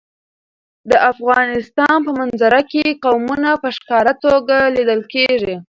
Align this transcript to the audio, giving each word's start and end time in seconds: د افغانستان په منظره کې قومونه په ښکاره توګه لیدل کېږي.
د 0.89 0.93
افغانستان 1.11 1.97
په 2.05 2.11
منظره 2.19 2.61
کې 2.71 2.85
قومونه 3.05 3.49
په 3.61 3.69
ښکاره 3.75 4.13
توګه 4.25 4.55
لیدل 4.75 5.01
کېږي. 5.13 5.55